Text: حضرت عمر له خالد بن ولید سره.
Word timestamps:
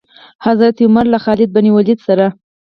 حضرت 0.45 0.75
عمر 0.85 1.05
له 1.13 1.19
خالد 1.23 1.49
بن 1.55 1.65
ولید 1.75 1.99
سره. 2.07 2.25